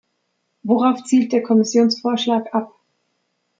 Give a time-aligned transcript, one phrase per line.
[0.63, 2.73] Worauf zielt der Kommissionsvorschlag ab?